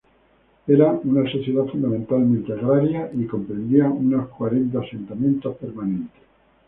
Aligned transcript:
Eran 0.65 1.01
una 1.03 1.31
sociedad 1.31 1.65
fundamental 1.67 2.23
agraria 2.49 3.11
y 3.13 3.27
comprendían 3.27 3.91
unos 3.91 4.29
cuarenta 4.29 4.79
asentamientos 4.79 5.55
permanentes. 5.57 6.23